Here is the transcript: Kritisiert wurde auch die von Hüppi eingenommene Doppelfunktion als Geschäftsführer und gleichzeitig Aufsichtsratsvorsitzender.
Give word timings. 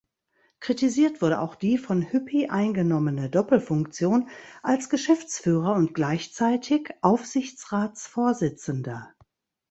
Kritisiert 0.61 1.21
wurde 1.21 1.39
auch 1.41 1.53
die 1.53 1.77
von 1.77 2.11
Hüppi 2.11 2.47
eingenommene 2.47 3.29
Doppelfunktion 3.29 4.31
als 4.63 4.89
Geschäftsführer 4.89 5.75
und 5.75 5.93
gleichzeitig 5.93 6.91
Aufsichtsratsvorsitzender. 7.01 9.13